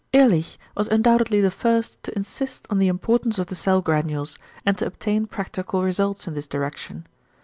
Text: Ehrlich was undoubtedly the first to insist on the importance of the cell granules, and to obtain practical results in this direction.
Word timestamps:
Ehrlich 0.13 0.57
was 0.75 0.87
undoubtedly 0.87 1.41
the 1.41 1.51
first 1.51 2.01
to 2.01 2.15
insist 2.15 2.65
on 2.71 2.79
the 2.79 2.87
importance 2.87 3.37
of 3.37 3.45
the 3.45 3.55
cell 3.55 3.81
granules, 3.81 4.35
and 4.65 4.75
to 4.79 4.87
obtain 4.87 5.27
practical 5.27 5.83
results 5.83 6.27
in 6.27 6.33
this 6.33 6.47
direction. 6.47 7.05